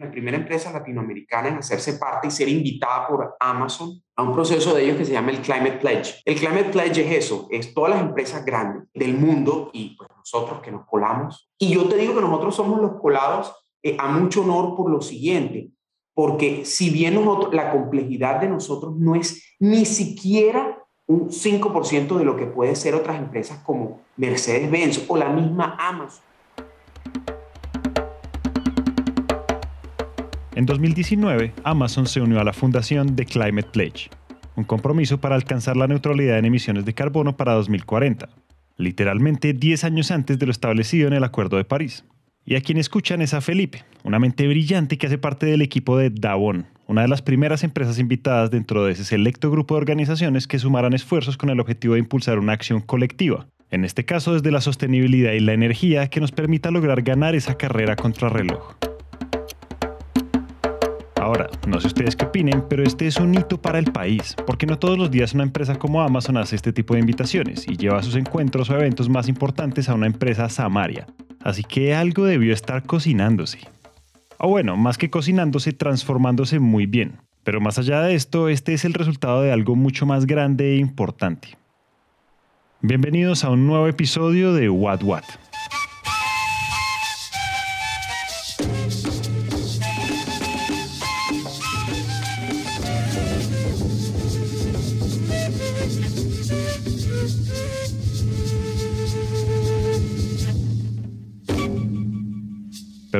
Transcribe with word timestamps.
la 0.00 0.10
primera 0.10 0.38
empresa 0.38 0.72
latinoamericana 0.72 1.48
en 1.48 1.58
hacerse 1.58 1.94
parte 1.94 2.28
y 2.28 2.30
ser 2.30 2.48
invitada 2.48 3.06
por 3.06 3.36
Amazon 3.38 4.02
a 4.16 4.22
un 4.22 4.32
proceso 4.32 4.74
de 4.74 4.84
ellos 4.84 4.96
que 4.96 5.04
se 5.04 5.12
llama 5.12 5.30
el 5.30 5.40
Climate 5.42 5.76
Pledge. 5.78 6.22
El 6.24 6.36
Climate 6.36 6.70
Pledge 6.70 7.02
es 7.02 7.26
eso, 7.26 7.48
es 7.50 7.74
todas 7.74 7.90
las 7.90 8.00
empresas 8.00 8.42
grandes 8.42 8.88
del 8.94 9.12
mundo 9.12 9.68
y 9.74 9.96
pues 9.96 10.08
nosotros 10.16 10.62
que 10.62 10.72
nos 10.72 10.86
colamos. 10.86 11.50
Y 11.58 11.74
yo 11.74 11.86
te 11.86 11.96
digo 11.96 12.14
que 12.14 12.22
nosotros 12.22 12.56
somos 12.56 12.80
los 12.80 12.98
colados 12.98 13.54
eh, 13.82 13.94
a 13.98 14.08
mucho 14.08 14.40
honor 14.40 14.74
por 14.74 14.90
lo 14.90 15.02
siguiente, 15.02 15.68
porque 16.14 16.64
si 16.64 16.88
bien 16.88 17.22
la 17.52 17.70
complejidad 17.70 18.40
de 18.40 18.48
nosotros 18.48 18.96
no 18.96 19.14
es 19.14 19.54
ni 19.58 19.84
siquiera 19.84 20.78
un 21.06 21.28
5% 21.28 22.16
de 22.16 22.24
lo 22.24 22.36
que 22.36 22.46
puede 22.46 22.74
ser 22.74 22.94
otras 22.94 23.18
empresas 23.18 23.58
como 23.58 24.00
Mercedes-Benz 24.16 25.04
o 25.08 25.16
la 25.18 25.28
misma 25.28 25.76
Amazon. 25.78 26.29
En 30.56 30.66
2019, 30.66 31.52
Amazon 31.62 32.06
se 32.06 32.20
unió 32.20 32.40
a 32.40 32.44
la 32.44 32.52
fundación 32.52 33.14
The 33.14 33.24
Climate 33.24 33.68
Pledge, 33.72 34.10
un 34.56 34.64
compromiso 34.64 35.20
para 35.20 35.36
alcanzar 35.36 35.76
la 35.76 35.86
neutralidad 35.86 36.38
en 36.38 36.44
emisiones 36.44 36.84
de 36.84 36.92
carbono 36.92 37.36
para 37.36 37.52
2040, 37.52 38.28
literalmente 38.76 39.52
10 39.52 39.84
años 39.84 40.10
antes 40.10 40.40
de 40.40 40.46
lo 40.46 40.52
establecido 40.52 41.06
en 41.06 41.14
el 41.14 41.22
Acuerdo 41.22 41.56
de 41.56 41.64
París. 41.64 42.04
Y 42.44 42.56
a 42.56 42.62
quien 42.62 42.78
escuchan 42.78 43.22
es 43.22 43.32
a 43.32 43.40
Felipe, 43.40 43.84
una 44.02 44.18
mente 44.18 44.48
brillante 44.48 44.98
que 44.98 45.06
hace 45.06 45.18
parte 45.18 45.46
del 45.46 45.62
equipo 45.62 45.96
de 45.96 46.10
Davon, 46.10 46.66
una 46.88 47.02
de 47.02 47.08
las 47.08 47.22
primeras 47.22 47.62
empresas 47.62 48.00
invitadas 48.00 48.50
dentro 48.50 48.84
de 48.84 48.92
ese 48.92 49.04
selecto 49.04 49.52
grupo 49.52 49.74
de 49.74 49.82
organizaciones 49.82 50.48
que 50.48 50.58
sumarán 50.58 50.94
esfuerzos 50.94 51.36
con 51.36 51.50
el 51.50 51.60
objetivo 51.60 51.94
de 51.94 52.00
impulsar 52.00 52.40
una 52.40 52.54
acción 52.54 52.80
colectiva, 52.80 53.46
en 53.70 53.84
este 53.84 54.04
caso 54.04 54.32
desde 54.32 54.50
la 54.50 54.60
sostenibilidad 54.60 55.30
y 55.30 55.40
la 55.40 55.52
energía 55.52 56.08
que 56.08 56.18
nos 56.18 56.32
permita 56.32 56.72
lograr 56.72 57.02
ganar 57.02 57.36
esa 57.36 57.56
carrera 57.56 57.94
contra 57.94 58.30
reloj. 58.30 58.74
Ahora, 61.30 61.48
no 61.68 61.80
sé 61.80 61.86
ustedes 61.86 62.16
qué 62.16 62.24
opinen, 62.24 62.64
pero 62.68 62.82
este 62.82 63.06
es 63.06 63.18
un 63.18 63.32
hito 63.32 63.62
para 63.62 63.78
el 63.78 63.92
país, 63.92 64.34
porque 64.48 64.66
no 64.66 64.80
todos 64.80 64.98
los 64.98 65.12
días 65.12 65.32
una 65.32 65.44
empresa 65.44 65.76
como 65.76 66.02
Amazon 66.02 66.36
hace 66.36 66.56
este 66.56 66.72
tipo 66.72 66.94
de 66.94 67.00
invitaciones 67.00 67.68
y 67.68 67.76
lleva 67.76 68.02
sus 68.02 68.16
encuentros 68.16 68.68
o 68.68 68.74
eventos 68.74 69.08
más 69.08 69.28
importantes 69.28 69.88
a 69.88 69.94
una 69.94 70.08
empresa 70.08 70.48
Samaria. 70.48 71.06
Así 71.44 71.62
que 71.62 71.94
algo 71.94 72.24
debió 72.24 72.52
estar 72.52 72.82
cocinándose. 72.82 73.60
O 74.38 74.48
bueno, 74.48 74.76
más 74.76 74.98
que 74.98 75.08
cocinándose, 75.08 75.72
transformándose 75.72 76.58
muy 76.58 76.86
bien. 76.86 77.20
Pero 77.44 77.60
más 77.60 77.78
allá 77.78 78.02
de 78.02 78.16
esto, 78.16 78.48
este 78.48 78.74
es 78.74 78.84
el 78.84 78.94
resultado 78.94 79.40
de 79.42 79.52
algo 79.52 79.76
mucho 79.76 80.06
más 80.06 80.26
grande 80.26 80.72
e 80.72 80.76
importante. 80.78 81.56
Bienvenidos 82.80 83.44
a 83.44 83.50
un 83.50 83.68
nuevo 83.68 83.86
episodio 83.86 84.52
de 84.52 84.68
What 84.68 85.04
What. 85.04 85.22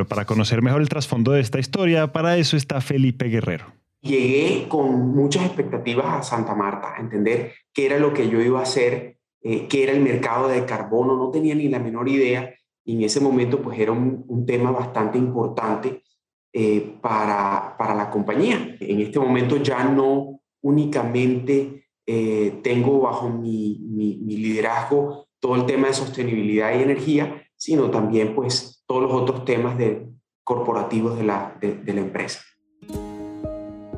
Pero 0.00 0.08
para 0.08 0.24
conocer 0.24 0.62
mejor 0.62 0.80
el 0.80 0.88
trasfondo 0.88 1.32
de 1.32 1.42
esta 1.42 1.58
historia, 1.58 2.10
para 2.10 2.38
eso 2.38 2.56
está 2.56 2.80
Felipe 2.80 3.26
Guerrero. 3.26 3.66
Llegué 4.00 4.66
con 4.66 5.14
muchas 5.14 5.44
expectativas 5.44 6.06
a 6.06 6.22
Santa 6.22 6.54
Marta, 6.54 6.94
a 6.96 7.00
entender 7.02 7.52
qué 7.74 7.84
era 7.84 7.98
lo 7.98 8.14
que 8.14 8.30
yo 8.30 8.40
iba 8.40 8.60
a 8.60 8.62
hacer, 8.62 9.18
eh, 9.42 9.68
qué 9.68 9.82
era 9.82 9.92
el 9.92 10.00
mercado 10.00 10.48
de 10.48 10.64
carbono, 10.64 11.18
no 11.18 11.30
tenía 11.30 11.54
ni 11.54 11.68
la 11.68 11.80
menor 11.80 12.08
idea. 12.08 12.50
Y 12.82 12.96
en 12.96 13.02
ese 13.02 13.20
momento 13.20 13.60
pues 13.60 13.78
era 13.78 13.92
un, 13.92 14.46
tema 14.46 14.70
bastante 14.70 15.18
importante 15.18 16.02
eh, 16.50 16.96
para, 17.02 17.76
para 17.76 17.94
la 17.94 18.08
compañía. 18.08 18.78
En 18.80 19.00
este 19.00 19.18
momento 19.18 19.58
ya 19.58 19.84
no 19.84 20.40
únicamente 20.62 21.90
eh, 22.06 22.58
tengo 22.62 23.00
bajo 23.00 23.28
mi, 23.28 23.80
mi, 23.86 24.16
mi 24.16 24.38
liderazgo 24.38 25.28
todo 25.40 25.56
el 25.56 25.66
tema 25.66 25.88
de 25.88 25.92
sostenibilidad 25.92 26.72
y 26.72 26.84
energía, 26.84 27.42
sino 27.54 27.90
también 27.90 28.34
pues 28.34 28.79
todos 28.90 29.02
los 29.02 29.12
otros 29.12 29.44
temas 29.44 29.78
de, 29.78 30.04
corporativos 30.42 31.16
de 31.16 31.22
la, 31.22 31.56
de, 31.60 31.94
la 31.94 32.00
empresa. 32.00 32.40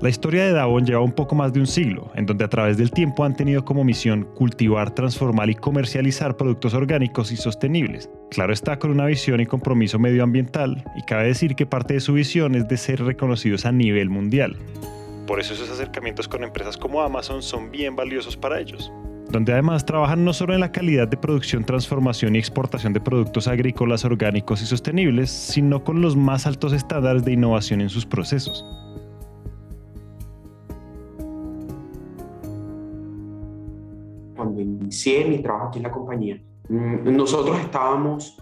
La 0.02 0.10
historia 0.10 0.44
de 0.44 0.52
Davon 0.52 0.84
lleva 0.84 1.00
un 1.00 1.12
poco 1.12 1.34
más 1.34 1.50
de 1.54 1.60
un 1.60 1.66
siglo, 1.66 2.10
en 2.14 2.26
donde 2.26 2.44
a 2.44 2.48
través 2.50 2.76
del 2.76 2.90
tiempo 2.90 3.24
han 3.24 3.34
tenido 3.34 3.64
como 3.64 3.84
misión 3.84 4.24
cultivar, 4.34 4.94
transformar 4.94 5.48
y 5.48 5.54
comercializar 5.54 6.36
productos 6.36 6.74
orgánicos 6.74 7.32
y 7.32 7.38
sostenibles. 7.38 8.10
Claro 8.30 8.52
está 8.52 8.78
con 8.78 8.90
una 8.90 9.06
visión 9.06 9.40
y 9.40 9.46
compromiso 9.46 9.98
medioambiental, 9.98 10.84
y 10.94 11.02
cabe 11.06 11.28
decir 11.28 11.54
que 11.54 11.64
parte 11.64 11.94
de 11.94 12.00
su 12.00 12.12
visión 12.12 12.54
es 12.54 12.68
de 12.68 12.76
ser 12.76 13.02
reconocidos 13.02 13.64
a 13.64 13.72
nivel 13.72 14.10
mundial. 14.10 14.58
Por 15.26 15.40
eso 15.40 15.54
esos 15.54 15.70
acercamientos 15.70 16.28
con 16.28 16.44
empresas 16.44 16.76
como 16.76 17.00
Amazon 17.00 17.42
son 17.42 17.70
bien 17.70 17.96
valiosos 17.96 18.36
para 18.36 18.60
ellos 18.60 18.92
donde 19.32 19.52
además 19.52 19.86
trabajan 19.86 20.24
no 20.24 20.34
solo 20.34 20.52
en 20.52 20.60
la 20.60 20.70
calidad 20.70 21.08
de 21.08 21.16
producción, 21.16 21.64
transformación 21.64 22.36
y 22.36 22.38
exportación 22.38 22.92
de 22.92 23.00
productos 23.00 23.48
agrícolas 23.48 24.04
orgánicos 24.04 24.60
y 24.60 24.66
sostenibles, 24.66 25.30
sino 25.30 25.82
con 25.82 26.02
los 26.02 26.14
más 26.14 26.46
altos 26.46 26.74
estándares 26.74 27.24
de 27.24 27.32
innovación 27.32 27.80
en 27.80 27.88
sus 27.88 28.04
procesos. 28.04 28.62
Cuando 34.36 34.60
inicié 34.60 35.24
mi 35.24 35.38
trabajo 35.38 35.68
aquí 35.68 35.78
en 35.78 35.84
la 35.84 35.90
compañía, 35.90 36.42
mm, 36.68 37.16
nosotros 37.16 37.58
estábamos, 37.58 38.36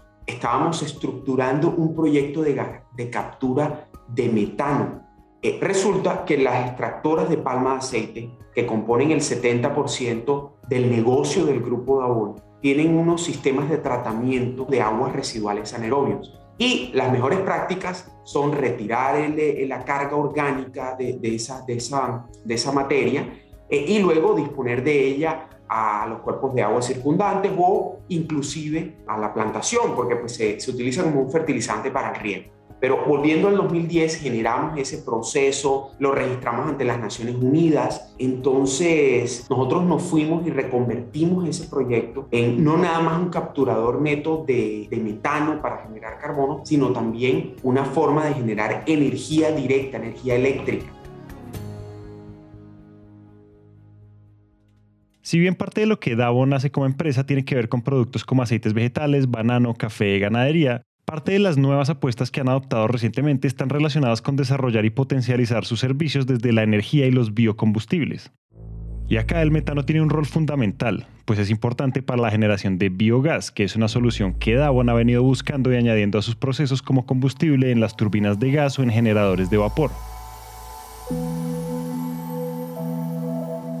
estructurando 0.81 1.69
un 1.69 1.95
proyecto 1.95 2.41
de 2.41 3.09
captura 3.09 3.87
de 4.09 4.29
metano 4.29 5.10
eh, 5.41 5.57
resulta 5.61 6.25
que 6.25 6.37
las 6.37 6.67
extractoras 6.67 7.29
de 7.29 7.37
palma 7.37 7.71
de 7.71 7.77
aceite, 7.77 8.29
que 8.53 8.65
componen 8.65 9.11
el 9.11 9.21
70% 9.21 10.51
del 10.67 10.89
negocio 10.89 11.45
del 11.45 11.61
grupo 11.61 11.99
Davon, 11.99 12.35
tienen 12.61 12.95
unos 12.95 13.23
sistemas 13.23 13.69
de 13.69 13.77
tratamiento 13.77 14.65
de 14.65 14.81
aguas 14.81 15.13
residuales 15.13 15.73
anaerobios. 15.73 16.37
Y 16.57 16.91
las 16.93 17.11
mejores 17.11 17.39
prácticas 17.39 18.11
son 18.23 18.51
retirar 18.51 19.15
la 19.67 19.83
carga 19.83 20.15
orgánica 20.15 20.95
de 20.95 21.35
esa 21.35 22.71
materia 22.71 23.27
eh, 23.71 23.85
y 23.87 23.99
luego 23.99 24.35
disponer 24.35 24.83
de 24.83 25.07
ella 25.07 25.47
a 25.67 26.05
los 26.05 26.19
cuerpos 26.19 26.53
de 26.53 26.61
agua 26.61 26.81
circundantes 26.81 27.51
o 27.57 27.99
inclusive 28.09 28.97
a 29.07 29.17
la 29.17 29.33
plantación, 29.33 29.95
porque 29.95 30.17
pues, 30.17 30.35
se, 30.35 30.59
se 30.59 30.69
utiliza 30.69 31.01
como 31.03 31.21
un 31.21 31.31
fertilizante 31.31 31.89
para 31.89 32.09
el 32.09 32.19
riego. 32.19 32.51
Pero 32.81 33.05
volviendo 33.05 33.47
al 33.47 33.57
2010, 33.57 34.15
generamos 34.21 34.77
ese 34.79 34.97
proceso, 35.03 35.91
lo 35.99 36.13
registramos 36.13 36.67
ante 36.67 36.83
las 36.83 36.99
Naciones 36.99 37.35
Unidas. 37.35 38.11
Entonces, 38.17 39.45
nosotros 39.51 39.83
nos 39.83 40.01
fuimos 40.01 40.45
y 40.47 40.49
reconvertimos 40.49 41.47
ese 41.47 41.67
proyecto 41.69 42.27
en 42.31 42.63
no 42.63 42.77
nada 42.77 42.99
más 42.99 43.21
un 43.21 43.29
capturador 43.29 44.01
neto 44.01 44.43
de, 44.47 44.87
metano 44.91 45.61
para 45.61 45.83
generar 45.83 46.17
carbono, 46.19 46.61
sino 46.65 46.91
también 46.91 47.55
una 47.61 47.85
forma 47.85 48.25
de 48.25 48.33
generar 48.33 48.83
energía 48.87 49.51
directa, 49.51 49.97
energía 49.97 50.35
eléctrica. 50.35 50.85
Si 55.21 55.39
bien 55.39 55.53
parte 55.53 55.81
de 55.81 55.87
lo 55.87 55.99
que 55.99 56.15
Davon 56.15 56.53
hace 56.53 56.71
como 56.71 56.87
empresa 56.87 57.25
tiene 57.25 57.45
que 57.45 57.53
ver 57.53 57.69
con 57.69 57.83
productos 57.83 58.25
como 58.25 58.41
aceites 58.41 58.73
vegetales, 58.73 59.29
banano, 59.29 59.75
café, 59.75 60.17
ganadería, 60.17 60.81
Parte 61.11 61.33
de 61.33 61.39
las 61.39 61.57
nuevas 61.57 61.89
apuestas 61.89 62.31
que 62.31 62.39
han 62.39 62.47
adoptado 62.47 62.87
recientemente 62.87 63.45
están 63.45 63.67
relacionadas 63.67 64.21
con 64.21 64.37
desarrollar 64.37 64.85
y 64.85 64.91
potencializar 64.91 65.65
sus 65.65 65.81
servicios 65.81 66.25
desde 66.25 66.53
la 66.53 66.63
energía 66.63 67.05
y 67.05 67.11
los 67.11 67.33
biocombustibles. 67.33 68.31
Y 69.09 69.17
acá 69.17 69.41
el 69.41 69.51
metano 69.51 69.83
tiene 69.83 70.01
un 70.01 70.09
rol 70.09 70.25
fundamental, 70.25 71.07
pues 71.25 71.37
es 71.37 71.49
importante 71.49 72.01
para 72.01 72.21
la 72.21 72.31
generación 72.31 72.77
de 72.77 72.87
biogás, 72.87 73.51
que 73.51 73.65
es 73.65 73.75
una 73.75 73.89
solución 73.89 74.31
que 74.31 74.55
Davon 74.55 74.87
ha 74.87 74.93
venido 74.93 75.21
buscando 75.21 75.73
y 75.73 75.75
añadiendo 75.75 76.17
a 76.17 76.21
sus 76.21 76.37
procesos 76.37 76.81
como 76.81 77.05
combustible 77.05 77.71
en 77.71 77.81
las 77.81 77.97
turbinas 77.97 78.39
de 78.39 78.53
gas 78.53 78.79
o 78.79 78.83
en 78.83 78.91
generadores 78.91 79.49
de 79.49 79.57
vapor. 79.57 79.91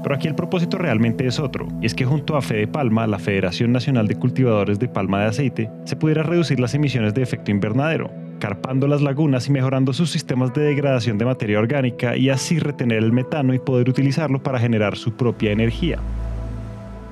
Pero 0.03 0.15
aquí 0.15 0.27
el 0.27 0.35
propósito 0.35 0.77
realmente 0.77 1.27
es 1.27 1.39
otro, 1.39 1.67
y 1.79 1.85
es 1.85 1.93
que 1.93 2.05
junto 2.05 2.35
a 2.35 2.41
Fede 2.41 2.67
Palma, 2.67 3.05
la 3.07 3.19
Federación 3.19 3.71
Nacional 3.71 4.07
de 4.07 4.15
Cultivadores 4.15 4.79
de 4.79 4.87
Palma 4.87 5.21
de 5.21 5.27
Aceite, 5.27 5.69
se 5.85 5.95
pudiera 5.95 6.23
reducir 6.23 6.59
las 6.59 6.73
emisiones 6.73 7.13
de 7.13 7.21
efecto 7.21 7.51
invernadero, 7.51 8.09
carpando 8.39 8.87
las 8.87 9.01
lagunas 9.01 9.47
y 9.47 9.51
mejorando 9.51 9.93
sus 9.93 10.09
sistemas 10.09 10.53
de 10.53 10.63
degradación 10.63 11.17
de 11.17 11.25
materia 11.25 11.59
orgánica 11.59 12.17
y 12.17 12.29
así 12.29 12.57
retener 12.57 12.97
el 12.97 13.11
metano 13.11 13.53
y 13.53 13.59
poder 13.59 13.89
utilizarlo 13.89 14.41
para 14.41 14.59
generar 14.59 14.97
su 14.97 15.13
propia 15.13 15.51
energía. 15.51 15.99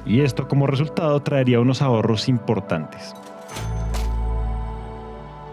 Y 0.06 0.22
esto 0.22 0.48
como 0.48 0.66
resultado 0.66 1.22
traería 1.22 1.60
unos 1.60 1.84
ahorros 1.84 2.28
importantes. 2.28 3.14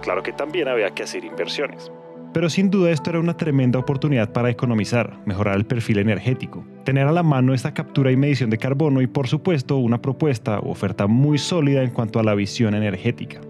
Claro 0.01 0.23
que 0.23 0.33
también 0.33 0.69
había 0.69 0.91
que 0.91 1.03
hacer 1.03 1.25
inversiones. 1.25 1.91
Pero 2.37 2.51
sin 2.51 2.69
duda 2.69 2.91
esto 2.91 3.09
era 3.09 3.19
una 3.19 3.35
tremenda 3.35 3.79
oportunidad 3.79 4.31
para 4.31 4.51
economizar, 4.51 5.23
mejorar 5.25 5.57
el 5.57 5.65
perfil 5.65 6.01
energético, 6.01 6.67
tener 6.85 7.07
a 7.07 7.13
la 7.13 7.23
mano 7.23 7.55
esta 7.55 7.73
captura 7.73 8.13
y 8.13 8.17
medición 8.19 8.51
de 8.51 8.59
carbono 8.59 9.01
y 9.01 9.07
por 9.07 9.27
supuesto 9.27 9.79
una 9.79 10.03
propuesta 10.03 10.59
o 10.59 10.71
oferta 10.71 11.07
muy 11.07 11.39
sólida 11.39 11.83
en 11.83 11.93
cuanto 11.93 12.19
a 12.19 12.23
la 12.23 12.35
visión 12.35 12.75
energética. 12.75 13.41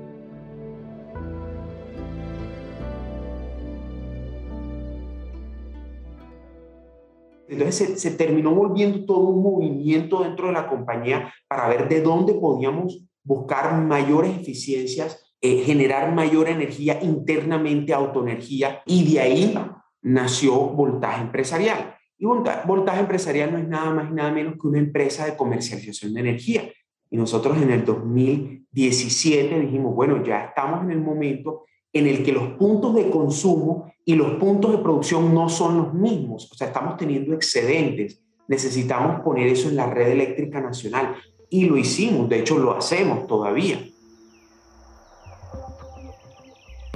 Entonces 7.49 8.01
se, 8.01 8.11
terminó 8.13 8.55
volviendo 8.55 9.05
todo 9.05 9.31
un 9.31 9.43
movimiento 9.43 10.23
dentro 10.23 10.47
de 10.47 10.53
la 10.53 10.69
compañía 10.69 11.35
para 11.49 11.67
ver 11.67 11.89
de 11.89 12.03
dónde 12.03 12.35
podíamos 12.35 13.05
buscar 13.25 13.83
mayores 13.83 14.39
eficiencias 14.39 15.26
eh, 15.47 15.63
generar 15.65 16.13
mayor 16.13 16.49
energía 16.49 16.99
internamente, 17.01 17.95
autoenergía, 17.95 18.83
y 18.85 19.13
de 19.13 19.21
ahí 19.21 19.55
nació 20.03 20.55
Voltaje 20.55 21.23
Empresarial. 21.23 21.95
Y 22.19 22.27
Voltaje 22.27 22.99
Empresarial 22.99 23.53
no 23.53 23.59
es 23.59 23.69
nada 23.69 23.95
más 23.95 24.11
y 24.11 24.15
nada 24.15 24.33
menos 24.33 24.55
que 24.55 24.67
una 24.67 24.81
empresa 24.81 25.25
de 25.25 25.37
comercialización 25.37 26.15
de 26.15 26.21
energía. 26.21 26.69
Y 27.11 27.17
nosotros 27.17 27.63
en 27.63 27.71
el 27.71 27.85
2017 27.85 29.61
dijimos, 29.61 29.95
bueno, 29.95 30.25
ya 30.25 30.47
estamos 30.47 30.83
en 30.83 30.91
el 30.91 31.01
momento 31.01 31.65
en 31.93 32.09
el 32.09 32.25
que 32.25 32.33
los 32.33 32.55
puntos 32.55 32.97
de 32.97 33.09
consumo 33.09 33.93
y 34.05 34.17
los 34.17 34.33
puntos 34.41 34.73
de 34.73 34.79
producción 34.79 35.33
no 35.33 35.49
son 35.49 35.79
los 35.79 35.95
mismos. 35.95 36.51
O 36.51 36.57
sea, 36.57 36.67
estamos 36.67 36.97
teniendo 36.97 37.35
excedentes. 37.35 38.21
Necesitamos 38.49 39.21
poner 39.21 39.47
eso 39.47 39.69
en 39.69 39.77
la 39.77 39.89
red 39.89 40.09
eléctrica 40.09 40.61
nacional. 40.61 41.15
Y 41.49 41.67
lo 41.67 41.77
hicimos, 41.77 42.29
de 42.29 42.41
hecho 42.41 42.59
lo 42.59 42.77
hacemos 42.77 43.29
todavía. 43.29 43.79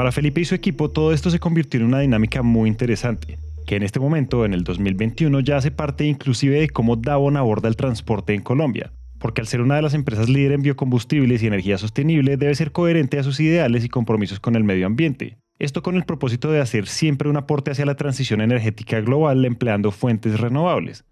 Para 0.01 0.13
Felipe 0.13 0.41
y 0.41 0.47
su 0.47 0.55
equipo, 0.55 0.89
todo 0.89 1.13
esto 1.13 1.29
se 1.29 1.39
convirtió 1.39 1.79
en 1.79 1.85
una 1.85 2.01
dinámica 2.01 2.43
muy 2.43 2.71
interesante, 2.71 3.39
que 3.67 3.77
en 3.77 3.83
este 3.83 4.01
momento, 4.01 4.47
en 4.47 4.55
el 4.55 4.65
2021, 4.65 5.41
ya 5.41 5.59
hace 5.59 5.71
parte 5.71 6.07
inclusive 6.07 6.59
de 6.59 6.71
cómo 6.71 6.97
Davon 6.97 7.37
aborda 7.37 7.69
el 7.69 7.77
transporte 7.77 8.33
en 8.33 8.41
Colombia, 8.41 8.93
porque 9.19 9.43
al 9.43 9.47
ser 9.47 9.61
una 9.61 9.77
de 9.77 9.83
las 9.83 9.93
empresas 9.93 10.31
líder 10.31 10.53
en 10.53 10.63
biocombustibles 10.63 11.43
y 11.43 11.49
energía 11.49 11.77
sostenible 11.77 12.39
debe 12.39 12.55
ser 12.55 12.73
coherente 12.73 13.19
a 13.19 13.23
sus 13.23 13.41
ideales 13.41 13.85
y 13.85 13.91
compromisos 13.91 14.41
con 14.41 14.57
el 14.57 14.65
medio 14.65 14.87
ambiente. 14.87 15.37
Esto 15.59 15.83
con 15.83 15.97
el 15.97 16.05
propósito 16.05 16.51
de 16.51 16.63
hacer 16.63 16.87
siempre 16.87 17.29
un 17.29 17.37
aporte 17.37 17.71
hacia 17.71 17.85
la 17.85 17.97
transición 17.97 18.41
energética 18.41 19.03
global 19.03 19.45
empleando 19.45 19.91
fuentes 19.91 20.41
renovables. 20.41 21.05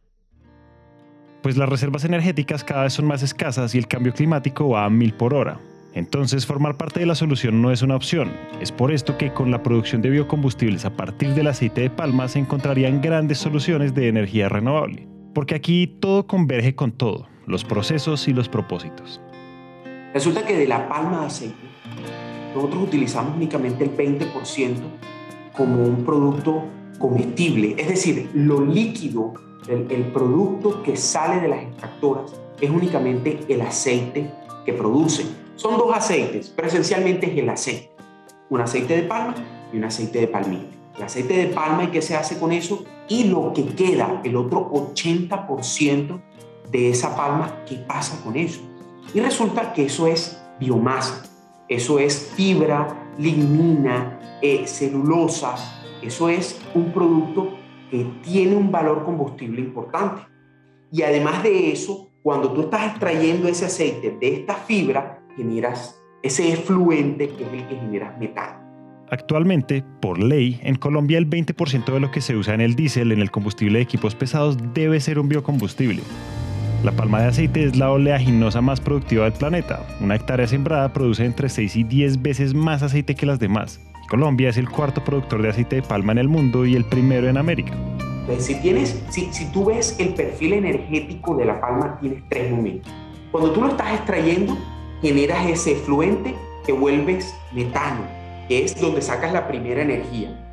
Pues 1.43 1.59
las 1.59 1.69
reservas 1.69 2.07
energéticas 2.07 2.65
cada 2.65 2.85
vez 2.85 2.95
son 2.95 3.05
más 3.05 3.23
escasas 3.23 3.75
y 3.75 3.79
el 3.79 3.87
cambio 3.87 4.15
climático 4.15 4.67
va 4.71 4.87
a 4.87 4.89
mil 4.89 5.13
por 5.13 5.35
hora. 5.35 5.61
Entonces 5.99 6.47
formar 6.47 6.77
parte 6.77 7.01
de 7.01 7.07
la 7.07 7.17
solución 7.17 7.61
no 7.61 7.73
es 7.73 7.83
una 7.83 7.97
opción. 7.97 8.33
Es 8.61 8.71
por 8.71 8.93
esto 8.93 9.19
que 9.19 9.33
con 9.33 9.51
la 9.51 9.65
producción 9.65 10.01
de 10.01 10.11
biocombustibles 10.11 10.85
a 10.85 10.97
partir 10.97 11.35
del 11.35 11.49
aceite 11.49 11.81
de 11.81 11.91
palma 11.91 12.29
se 12.29 12.39
encontrarían 12.39 13.03
grandes 13.03 13.39
soluciones 13.39 13.95
de 13.97 14.07
energía 14.07 14.49
renovable. 14.49 15.09
Porque 15.35 15.57
aquí 15.57 15.89
todo 16.01 16.29
converge 16.29 16.77
con 16.77 16.93
todo 16.93 17.27
los 17.47 17.65
procesos 17.65 18.29
y 18.29 18.33
los 18.33 18.49
propósitos. 18.49 19.21
Resulta 20.15 20.47
que 20.47 20.57
de 20.57 20.69
la 20.69 20.89
palma 20.89 21.23
de 21.23 21.27
aceite, 21.27 21.57
nosotros 22.55 22.85
utilizamos 22.85 23.35
únicamente 23.37 23.83
el 23.83 23.97
20% 23.97 24.77
como 25.57 25.83
un 25.83 26.05
producto 26.05 26.65
comestible, 27.01 27.75
es 27.77 27.89
decir, 27.89 28.31
lo 28.35 28.65
líquido, 28.65 29.35
el, 29.69 30.05
producto 30.13 30.81
que 30.85 30.97
sale 30.97 31.41
de 31.41 31.49
las 31.49 31.63
extractoras 31.63 32.41
es 32.61 32.71
únicamente 32.71 33.41
el 33.49 33.63
aceite 33.63 34.31
que 34.65 34.73
produce. 34.73 35.48
Son 35.59 35.77
dos 35.77 35.93
aceites, 35.93 36.53
pero 36.55 36.69
es 36.69 36.75
el 36.93 37.49
aceite, 37.51 37.91
un 38.49 38.61
aceite 38.61 38.95
de 38.95 39.03
palma 39.03 39.35
y 39.73 39.79
un 39.79 39.85
aceite 39.85 40.21
de 40.21 40.29
palmilla. 40.29 40.69
El 40.97 41.03
aceite 41.03 41.37
de 41.37 41.47
palma 41.47 41.83
y 41.83 41.89
qué 41.89 42.01
se 42.01 42.15
hace 42.15 42.39
con 42.39 42.53
eso 42.53 42.85
y 43.09 43.25
lo 43.25 43.53
que 43.53 43.67
queda, 43.67 44.21
el 44.23 44.37
otro 44.37 44.71
80% 44.71 46.21
de 46.71 46.91
esa 46.91 47.17
palma, 47.17 47.65
¿qué 47.67 47.75
pasa 47.75 48.23
con 48.23 48.37
eso? 48.37 48.61
Y 49.13 49.19
resulta 49.19 49.73
que 49.73 49.87
eso 49.87 50.07
es 50.07 50.41
biomasa, 50.61 51.25
eso 51.69 51.99
es 51.99 52.35
fibra, 52.37 53.11
lignina, 53.19 54.39
eh, 54.41 54.65
celulosa, 54.65 55.57
eso 56.01 56.29
es 56.29 56.57
un 56.73 56.93
producto 56.93 57.59
que 57.91 58.07
tiene 58.23 58.55
un 58.55 58.71
valor 58.71 59.05
combustible 59.05 59.61
importante. 59.61 60.23
Y 60.93 61.03
además 61.03 61.43
de 61.43 61.73
eso, 61.73 62.11
cuando 62.23 62.53
tú 62.53 62.61
estás 62.61 62.91
extrayendo 62.91 63.49
ese 63.49 63.65
aceite 63.65 64.17
de 64.21 64.35
esta 64.35 64.55
fibra, 64.55 65.18
generas 65.39 66.03
ese 66.23 66.53
efluente 66.53 67.29
que 67.31 67.45
es 67.45 67.53
el 67.53 67.69
que 67.69 67.77
genera 67.77 68.15
metano. 68.19 68.59
Actualmente, 69.11 69.85
por 70.03 70.23
ley, 70.23 70.61
en 70.63 70.75
Colombia 70.75 71.17
el 71.17 71.31
20% 71.31 71.93
de 71.95 72.01
lo 72.01 72.11
que 72.11 72.21
se 72.21 72.37
usa 72.37 72.53
en 72.53 72.61
el 72.61 72.75
diésel 72.75 73.13
en 73.13 73.21
el 73.21 73.31
combustible 73.31 73.79
de 73.79 73.85
equipos 73.85 74.15
pesados 74.15 74.59
debe 74.75 75.01
ser 75.01 75.19
un 75.19 75.29
biocombustible. 75.31 76.03
La 76.85 76.93
palma 76.93 77.23
de 77.23 77.29
aceite 77.29 77.65
es 77.65 77.77
la 77.77 77.91
oleaginosa 77.91 78.61
más 78.61 78.81
productiva 78.81 79.25
del 79.25 79.33
planeta. 79.33 79.87
Una 80.01 80.17
hectárea 80.17 80.47
sembrada 80.47 80.93
produce 80.93 81.25
entre 81.25 81.49
6 81.49 81.77
y 81.77 81.85
10 81.85 82.21
veces 82.21 82.55
más 82.55 82.83
aceite 82.83 83.15
que 83.15 83.27
las 83.27 83.39
demás. 83.39 83.81
Colombia 84.11 84.51
es 84.51 84.59
el 84.59 84.69
cuarto 84.69 85.03
productor 85.03 85.43
de 85.43 85.51
aceite 85.51 85.77
de 85.77 85.83
palma 85.83 86.13
en 86.13 86.19
el 86.19 86.29
mundo 86.29 86.67
y 86.67 86.75
el 86.75 86.85
primero 86.85 87.29
en 87.29 87.39
América. 87.39 87.73
Pues 88.27 88.45
si, 88.45 88.61
tienes, 88.61 89.03
si, 89.09 89.33
si 89.33 89.47
tú 89.53 89.67
ves 89.67 89.97
el 89.99 90.15
perfil 90.15 90.53
energético 90.53 91.35
de 91.35 91.47
la 91.47 91.61
palma, 91.61 91.99
tienes 91.99 92.23
tres 92.29 92.51
momentos. 92.51 92.93
Cuando 93.33 93.53
tú 93.53 93.63
lo 93.63 93.69
estás 93.69 93.95
extrayendo, 93.95 94.57
generas 95.01 95.49
ese 95.49 95.73
efluente 95.73 96.35
que 96.67 96.73
vuelves 96.73 97.35
metano, 97.53 98.03
que 98.49 98.65
es 98.65 98.81
donde 98.81 99.01
sacas 99.01 99.33
la 99.33 99.47
primera 99.47 99.83
energía. 99.83 100.45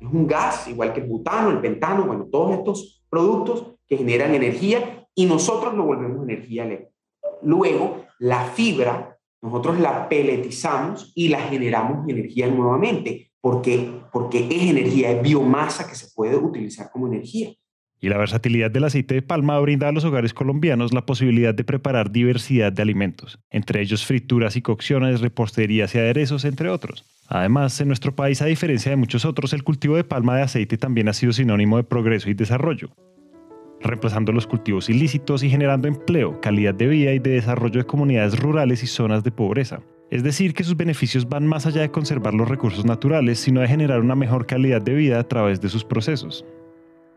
Es 0.00 0.08
un 0.08 0.26
gas, 0.26 0.68
igual 0.68 0.92
que 0.92 1.00
el 1.00 1.06
butano, 1.06 1.50
el 1.50 1.60
pentano, 1.60 2.06
bueno, 2.06 2.26
todos 2.30 2.58
estos 2.58 3.04
productos 3.10 3.74
que 3.86 3.96
generan 3.96 4.34
energía 4.34 5.06
y 5.14 5.26
nosotros 5.26 5.74
lo 5.74 5.84
volvemos 5.84 6.22
energía 6.22 6.64
eléctrica. 6.64 6.94
Luego, 7.42 8.04
la 8.18 8.44
fibra, 8.44 9.18
nosotros 9.42 9.80
la 9.80 10.08
peletizamos 10.08 11.12
y 11.14 11.28
la 11.28 11.40
generamos 11.40 12.08
energía 12.08 12.46
nuevamente, 12.48 13.32
porque, 13.40 14.02
porque 14.12 14.46
es 14.50 14.70
energía, 14.70 15.10
es 15.10 15.22
biomasa 15.22 15.88
que 15.88 15.94
se 15.94 16.08
puede 16.14 16.36
utilizar 16.36 16.90
como 16.90 17.06
energía. 17.06 17.52
Y 18.00 18.08
la 18.08 18.18
versatilidad 18.18 18.70
del 18.70 18.84
aceite 18.84 19.14
de 19.14 19.22
palma 19.22 19.58
brinda 19.58 19.88
a 19.88 19.92
los 19.92 20.04
hogares 20.04 20.34
colombianos 20.34 20.92
la 20.92 21.04
posibilidad 21.04 21.54
de 21.54 21.64
preparar 21.64 22.10
diversidad 22.10 22.72
de 22.72 22.82
alimentos, 22.82 23.38
entre 23.50 23.80
ellos 23.80 24.06
frituras 24.06 24.56
y 24.56 24.62
cocciones, 24.62 25.20
reposterías 25.20 25.94
y 25.94 25.98
aderezos, 25.98 26.44
entre 26.44 26.68
otros. 26.68 27.04
Además, 27.26 27.80
en 27.80 27.88
nuestro 27.88 28.14
país, 28.14 28.40
a 28.40 28.46
diferencia 28.46 28.90
de 28.90 28.96
muchos 28.96 29.24
otros, 29.24 29.52
el 29.52 29.64
cultivo 29.64 29.96
de 29.96 30.04
palma 30.04 30.36
de 30.36 30.42
aceite 30.42 30.78
también 30.78 31.08
ha 31.08 31.12
sido 31.12 31.32
sinónimo 31.32 31.76
de 31.76 31.84
progreso 31.84 32.30
y 32.30 32.34
desarrollo 32.34 32.90
reemplazando 33.80 34.32
los 34.32 34.46
cultivos 34.46 34.88
ilícitos 34.88 35.42
y 35.42 35.50
generando 35.50 35.88
empleo, 35.88 36.40
calidad 36.40 36.74
de 36.74 36.88
vida 36.88 37.12
y 37.12 37.18
de 37.18 37.30
desarrollo 37.30 37.80
de 37.80 37.86
comunidades 37.86 38.38
rurales 38.38 38.82
y 38.82 38.86
zonas 38.86 39.22
de 39.24 39.30
pobreza. 39.30 39.80
Es 40.10 40.22
decir, 40.22 40.54
que 40.54 40.64
sus 40.64 40.76
beneficios 40.76 41.28
van 41.28 41.46
más 41.46 41.66
allá 41.66 41.82
de 41.82 41.90
conservar 41.90 42.32
los 42.32 42.48
recursos 42.48 42.84
naturales, 42.84 43.38
sino 43.38 43.60
de 43.60 43.68
generar 43.68 44.00
una 44.00 44.14
mejor 44.14 44.46
calidad 44.46 44.80
de 44.80 44.94
vida 44.94 45.20
a 45.20 45.28
través 45.28 45.60
de 45.60 45.68
sus 45.68 45.84
procesos. 45.84 46.44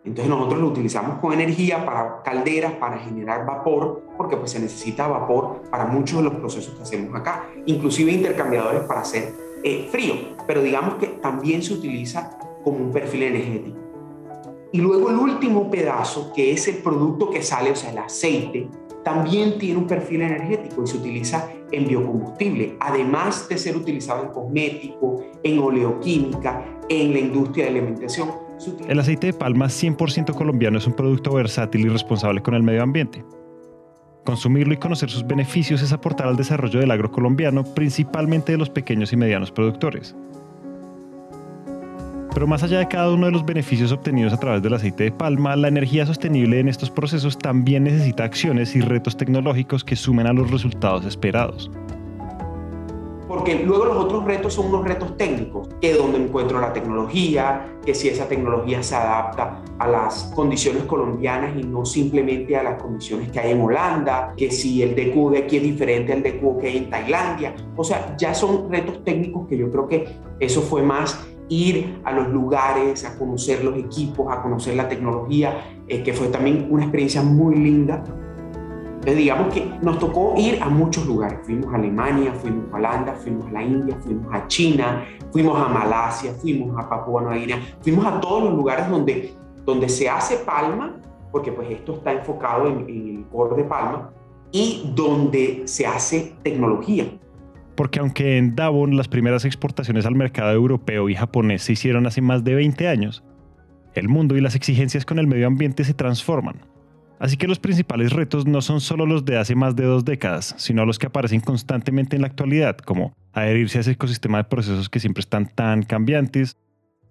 Entonces 0.04 0.30
nosotros 0.30 0.60
lo 0.60 0.68
utilizamos 0.68 1.20
con 1.20 1.34
energía 1.34 1.86
para 1.86 2.24
calderas, 2.24 2.74
para 2.74 2.98
generar 2.98 3.46
vapor, 3.46 4.02
porque 4.18 4.36
pues 4.36 4.52
se 4.52 4.60
necesita 4.60 5.08
vapor 5.08 5.62
para 5.70 5.86
muchos 5.86 6.18
de 6.18 6.24
los 6.24 6.34
procesos 6.36 6.74
que 6.74 6.82
hacemos 6.82 7.16
acá, 7.16 7.46
inclusive 7.68 8.12
intercambiadores 8.12 8.82
para 8.84 9.02
hacer 9.02 9.32
eh, 9.64 9.88
frío, 9.92 10.16
pero 10.48 10.64
digamos 10.64 10.96
que 10.96 11.08
también 11.08 11.62
se 11.62 11.74
utiliza 11.74 12.36
como 12.64 12.78
un 12.78 12.92
perfil 12.92 13.24
energético. 13.24 13.78
Y 14.72 14.80
luego 14.80 15.10
el 15.10 15.18
último 15.18 15.70
pedazo, 15.70 16.32
que 16.34 16.52
es 16.52 16.68
el 16.68 16.78
producto 16.78 17.30
que 17.30 17.44
sale, 17.44 17.72
o 17.72 17.76
sea, 17.76 17.92
el 17.92 18.00
aceite, 18.00 18.70
también 19.04 19.58
tiene 19.58 19.80
un 19.80 19.88
perfil 19.88 20.22
energético 20.22 20.84
y 20.84 20.88
se 20.88 20.98
utiliza 20.98 21.50
en 21.72 21.88
biocombustible, 21.88 22.76
además 22.80 23.48
de 23.50 23.58
ser 23.58 23.76
utilizado 23.76 24.24
en 24.24 24.30
cosmético, 24.30 25.24
en 25.44 25.60
oleoquímica, 25.60 26.64
en 26.88 27.14
la 27.14 27.20
industria 27.20 27.66
de 27.66 27.72
alimentación. 27.72 28.30
El 28.88 29.00
aceite 29.00 29.28
de 29.28 29.34
palma 29.34 29.68
100% 29.68 30.34
colombiano 30.34 30.78
es 30.78 30.88
un 30.88 30.94
producto 30.94 31.34
versátil 31.34 31.86
y 31.86 31.90
responsable 31.90 32.42
con 32.42 32.54
el 32.54 32.64
medio 32.64 32.84
ambiente. 32.84 33.24
Consumirlo 34.26 34.74
y 34.74 34.78
conocer 34.78 35.10
sus 35.10 35.26
beneficios 35.26 35.82
es 35.82 35.92
aportar 35.92 36.28
al 36.28 36.36
desarrollo 36.36 36.80
del 36.80 36.92
agro 36.92 37.12
colombiano, 37.12 37.64
principalmente 37.64 38.52
de 38.52 38.60
los 38.60 38.70
pequeños 38.70 39.12
y 39.14 39.18
medianos 39.18 39.52
productores. 39.52 40.16
Pero 42.34 42.48
más 42.48 42.64
allá 42.64 42.80
de 42.80 42.88
cada 42.88 43.12
uno 43.12 43.26
de 43.26 43.32
los 43.32 43.46
beneficios 43.46 43.92
obtenidos 43.92 44.32
a 44.32 44.38
través 44.38 44.62
del 44.62 44.74
aceite 44.74 45.06
de 45.06 45.12
palma, 45.12 45.56
la 45.56 45.68
energía 45.68 46.06
sostenible 46.06 46.60
en 46.60 46.70
estos 46.70 46.90
procesos 46.90 47.38
también 47.38 47.84
necesita 47.84 48.24
acciones 48.24 48.76
y 48.76 48.82
retos 48.82 49.18
tecnológicos 49.18 49.84
que 49.84 49.96
sumen 49.96 50.28
a 50.28 50.34
los 50.34 50.50
resultados 50.50 51.06
esperados. 51.06 51.70
Porque 53.32 53.64
luego 53.64 53.86
los 53.86 53.96
otros 53.96 54.26
retos 54.26 54.56
son 54.56 54.66
unos 54.66 54.84
retos 54.84 55.16
técnicos, 55.16 55.70
que 55.80 55.94
donde 55.94 56.18
encuentro 56.18 56.60
la 56.60 56.74
tecnología, 56.74 57.78
que 57.86 57.96
si 57.96 58.10
esa 58.10 58.28
tecnología 58.28 58.84
se 58.84 58.94
adapta 58.94 59.64
a 59.80 59.88
las 59.88 60.34
condiciones 60.36 60.84
colombianas 60.84 61.58
y 61.58 61.64
no 61.64 61.86
simplemente 61.86 62.58
a 62.58 62.64
las 62.64 62.82
condiciones 62.82 63.32
que 63.32 63.40
hay 63.40 63.52
en 63.52 63.62
Holanda, 63.62 64.34
que 64.36 64.52
si 64.52 64.84
el 64.84 64.96
DQ 64.96 65.32
de 65.32 65.38
aquí 65.38 65.56
es 65.56 65.64
diferente 65.64 66.12
al 66.12 66.24
DQ 66.24 66.60
que 66.60 66.68
hay 66.68 66.78
en 66.80 66.90
Tailandia. 66.90 67.56
O 67.78 67.86
sea, 67.86 68.18
ya 68.18 68.34
son 68.34 68.70
retos 68.70 69.02
técnicos 69.06 69.48
que 69.48 69.58
yo 69.58 69.72
creo 69.72 69.88
que 69.88 70.10
eso 70.42 70.62
fue 70.62 70.82
más 70.82 71.26
ir 71.48 72.02
a 72.04 72.12
los 72.12 72.28
lugares, 72.28 73.06
a 73.06 73.18
conocer 73.18 73.64
los 73.64 73.78
equipos, 73.78 74.28
a 74.30 74.42
conocer 74.42 74.76
la 74.76 74.90
tecnología, 74.90 75.80
eh, 75.88 76.04
que 76.04 76.12
fue 76.12 76.28
también 76.28 76.68
una 76.70 76.84
experiencia 76.84 77.22
muy 77.22 77.56
linda. 77.56 78.04
Entonces, 79.02 79.18
digamos 79.18 79.54
que 79.54 79.72
nos 79.82 79.98
tocó 80.00 80.36
ir 80.38 80.62
a 80.62 80.70
muchos 80.70 81.06
lugares. 81.06 81.40
Fuimos 81.44 81.74
a 81.74 81.78
Alemania, 81.78 82.34
fuimos 82.34 82.72
a 82.72 82.76
Holanda, 82.76 83.14
fuimos 83.16 83.48
a 83.48 83.52
la 83.52 83.64
India, 83.64 83.98
fuimos 84.00 84.34
a 84.34 84.48
China, 84.48 85.04
fuimos 85.32 85.60
a 85.60 85.68
Malasia, 85.68 86.34
fuimos 86.34 86.78
a 86.78 86.88
Papua 86.88 87.24
Nueva 87.24 87.38
Guinea, 87.38 87.60
fuimos 87.82 88.06
a 88.06 88.22
todos 88.22 88.44
los 88.44 88.54
lugares 88.54 88.90
donde 88.90 89.34
donde 89.66 89.90
se 89.90 90.10
hace 90.10 90.38
palma, 90.38 90.98
porque 91.32 91.52
pues 91.52 91.70
esto 91.70 91.96
está 91.96 92.12
enfocado 92.14 92.68
en, 92.68 92.90
en 92.90 93.18
el 93.18 93.26
core 93.28 93.56
de 93.56 93.64
palma, 93.64 94.12
y 94.52 94.92
donde 94.96 95.64
se 95.66 95.86
hace 95.86 96.34
tecnología. 96.44 97.06
Porque 97.76 98.00
aunque 98.00 98.38
en 98.38 98.56
Davon 98.56 98.98
las 98.98 99.08
primeras 99.08 99.46
exportaciones 99.46 100.06
al 100.06 100.16
mercado 100.16 100.52
europeo 100.52 101.10
y 101.10 101.16
japonés 101.16 101.64
se 101.64 101.74
hicieron 101.74 102.06
hace 102.06 102.22
más 102.22 102.44
de 102.44 102.56
20 102.56 102.88
años, 102.88 103.24
el 103.94 104.10
mundo 104.10 104.36
y 104.36 104.42
las 104.42 104.56
exigencias 104.56 105.06
con 105.06 105.20
el 105.20 105.28
medio 105.28 105.48
ambiente 105.48 105.84
se 105.84 105.94
transforman. 105.94 106.71
Así 107.22 107.38
que 107.38 107.48
los 107.48 107.60
principales 107.60 108.14
retos 108.14 108.48
no 108.48 108.62
son 108.62 108.82
solo 108.82 109.06
los 109.06 109.24
de 109.26 109.38
hace 109.38 109.54
más 109.54 109.76
de 109.76 109.84
dos 109.84 110.04
décadas, 110.04 110.56
sino 110.58 110.88
los 110.88 110.98
que 110.98 111.06
aparecen 111.06 111.40
constantemente 111.40 112.16
en 112.16 112.24
la 112.24 112.28
actualidad, 112.28 112.80
como 112.80 113.16
adherirse 113.32 113.78
a 113.78 113.82
ese 113.82 113.92
ecosistema 113.92 114.40
de 114.40 114.46
procesos 114.46 114.90
que 114.90 115.00
siempre 115.00 115.22
están 115.22 115.48
tan 115.48 115.84
cambiantes, 115.84 116.58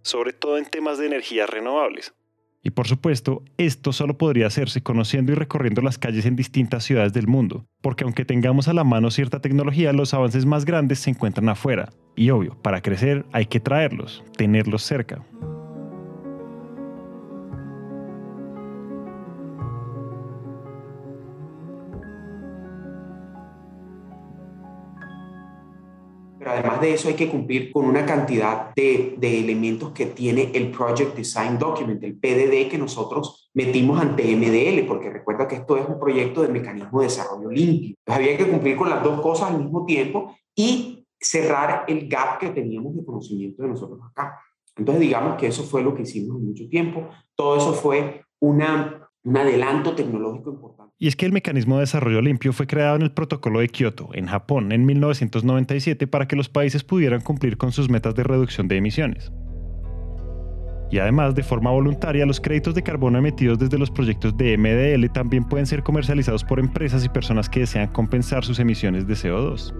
sobre 0.02 0.32
todo 0.32 0.58
en 0.58 0.64
temas 0.64 0.98
de 0.98 1.06
energías 1.06 1.48
renovables. 1.48 2.12
Y 2.60 2.70
por 2.70 2.88
supuesto, 2.88 3.44
esto 3.56 3.92
solo 3.92 4.18
podría 4.18 4.48
hacerse 4.48 4.82
conociendo 4.82 5.30
y 5.30 5.36
recorriendo 5.36 5.80
las 5.80 5.96
calles 5.96 6.26
en 6.26 6.34
distintas 6.34 6.82
ciudades 6.82 7.12
del 7.12 7.28
mundo, 7.28 7.64
porque 7.80 8.02
aunque 8.02 8.24
tengamos 8.24 8.66
a 8.66 8.74
la 8.74 8.82
mano 8.82 9.12
cierta 9.12 9.40
tecnología, 9.40 9.92
los 9.92 10.12
avances 10.12 10.44
más 10.44 10.64
grandes 10.64 10.98
se 10.98 11.10
encuentran 11.10 11.48
afuera. 11.48 11.88
Y 12.16 12.30
obvio, 12.30 12.60
para 12.62 12.82
crecer 12.82 13.26
hay 13.30 13.46
que 13.46 13.60
traerlos, 13.60 14.24
tenerlos 14.36 14.82
cerca. 14.82 15.24
Además 26.50 26.80
de 26.80 26.94
eso 26.94 27.08
hay 27.08 27.14
que 27.14 27.28
cumplir 27.28 27.72
con 27.72 27.84
una 27.84 28.04
cantidad 28.04 28.74
de, 28.74 29.14
de, 29.18 29.40
elementos 29.40 29.92
que 29.92 30.06
tiene 30.06 30.50
el 30.54 30.70
Project 30.70 31.16
Design 31.16 31.58
Document, 31.58 32.02
el 32.02 32.18
PDD 32.18 32.70
que 32.70 32.78
nosotros 32.78 33.50
metimos 33.54 34.00
ante 34.00 34.24
MDL, 34.36 34.86
porque 34.86 35.10
recuerda 35.10 35.48
que 35.48 35.56
esto 35.56 35.76
es 35.76 35.88
un 35.88 35.98
proyecto 35.98 36.42
de 36.42 36.48
mecanismo 36.48 37.00
de 37.00 37.06
desarrollo 37.06 37.50
limpio. 37.50 37.94
Entonces 37.98 38.24
había 38.24 38.36
que 38.36 38.50
cumplir 38.50 38.76
con 38.76 38.90
las 38.90 39.02
dos 39.02 39.20
cosas 39.20 39.50
al 39.50 39.58
mismo 39.58 39.84
tiempo 39.84 40.36
y 40.54 41.06
cerrar 41.18 41.84
el 41.88 42.08
gap 42.08 42.38
que 42.38 42.50
teníamos 42.50 42.96
de 42.96 43.04
conocimiento 43.04 43.62
de 43.62 43.68
nosotros 43.68 44.00
acá. 44.10 44.40
Entonces 44.76 45.00
digamos 45.00 45.36
que 45.36 45.48
eso 45.48 45.62
fue 45.62 45.82
lo 45.82 45.94
que 45.94 46.02
hicimos 46.02 46.38
en 46.38 46.46
mucho 46.46 46.68
tiempo. 46.68 47.08
Todo 47.34 47.56
eso 47.56 47.72
fue 47.74 48.22
una 48.40 49.00
un 49.22 49.36
adelanto 49.36 49.94
tecnológico 49.94 50.50
importante. 50.50 50.89
Y 51.02 51.08
es 51.08 51.16
que 51.16 51.24
el 51.24 51.32
mecanismo 51.32 51.76
de 51.76 51.80
desarrollo 51.80 52.20
limpio 52.20 52.52
fue 52.52 52.66
creado 52.66 52.94
en 52.96 53.00
el 53.00 53.10
protocolo 53.10 53.60
de 53.60 53.68
Kioto, 53.68 54.10
en 54.12 54.26
Japón, 54.26 54.70
en 54.70 54.84
1997 54.84 56.06
para 56.06 56.28
que 56.28 56.36
los 56.36 56.50
países 56.50 56.84
pudieran 56.84 57.22
cumplir 57.22 57.56
con 57.56 57.72
sus 57.72 57.88
metas 57.88 58.14
de 58.14 58.22
reducción 58.22 58.68
de 58.68 58.76
emisiones. 58.76 59.32
Y 60.90 60.98
además, 60.98 61.34
de 61.34 61.42
forma 61.42 61.70
voluntaria, 61.70 62.26
los 62.26 62.38
créditos 62.38 62.74
de 62.74 62.82
carbono 62.82 63.16
emitidos 63.16 63.58
desde 63.58 63.78
los 63.78 63.90
proyectos 63.90 64.36
de 64.36 64.58
MDL 64.58 65.10
también 65.10 65.48
pueden 65.48 65.64
ser 65.64 65.82
comercializados 65.82 66.44
por 66.44 66.60
empresas 66.60 67.02
y 67.02 67.08
personas 67.08 67.48
que 67.48 67.60
desean 67.60 67.88
compensar 67.88 68.44
sus 68.44 68.58
emisiones 68.58 69.06
de 69.06 69.14
CO2. 69.14 69.72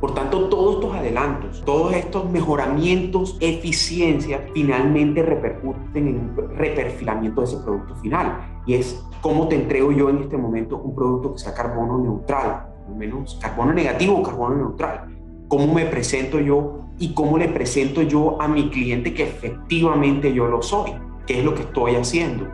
Por 0.00 0.14
tanto, 0.14 0.48
todos 0.48 0.74
estos 0.76 0.94
adelantos, 0.94 1.62
todos 1.64 1.94
estos 1.94 2.30
mejoramientos, 2.30 3.38
eficiencias, 3.40 4.42
finalmente 4.52 5.22
repercuten 5.22 6.08
en 6.08 6.16
un 6.16 6.36
reperfilamiento 6.56 7.40
de 7.40 7.46
ese 7.46 7.56
producto 7.58 7.94
final. 7.96 8.62
Y 8.66 8.74
es 8.74 9.02
cómo 9.22 9.48
te 9.48 9.56
entrego 9.56 9.92
yo 9.92 10.10
en 10.10 10.18
este 10.18 10.36
momento 10.36 10.76
un 10.76 10.94
producto 10.94 11.32
que 11.32 11.38
sea 11.38 11.54
carbono 11.54 11.98
neutral, 11.98 12.66
menos 12.94 13.38
carbono 13.40 13.72
negativo 13.72 14.18
o 14.18 14.22
carbono 14.22 14.56
neutral. 14.56 15.16
Cómo 15.48 15.72
me 15.72 15.86
presento 15.86 16.40
yo 16.40 16.80
y 16.98 17.14
cómo 17.14 17.38
le 17.38 17.48
presento 17.48 18.02
yo 18.02 18.40
a 18.40 18.48
mi 18.48 18.68
cliente 18.68 19.14
que 19.14 19.22
efectivamente 19.22 20.32
yo 20.32 20.46
lo 20.46 20.62
soy, 20.62 20.92
qué 21.26 21.38
es 21.38 21.44
lo 21.44 21.54
que 21.54 21.62
estoy 21.62 21.96
haciendo. 21.96 22.46